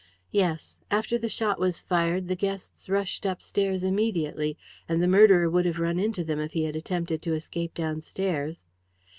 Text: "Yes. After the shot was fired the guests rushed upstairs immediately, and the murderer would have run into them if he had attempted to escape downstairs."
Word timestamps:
"Yes. 0.31 0.77
After 0.89 1.19
the 1.19 1.29
shot 1.29 1.59
was 1.59 1.79
fired 1.83 2.27
the 2.27 2.35
guests 2.35 2.89
rushed 2.89 3.23
upstairs 3.23 3.83
immediately, 3.83 4.57
and 4.89 4.99
the 4.99 5.05
murderer 5.07 5.47
would 5.47 5.67
have 5.67 5.77
run 5.77 5.99
into 5.99 6.23
them 6.23 6.39
if 6.39 6.53
he 6.53 6.63
had 6.63 6.75
attempted 6.75 7.21
to 7.21 7.35
escape 7.35 7.75
downstairs." 7.75 8.63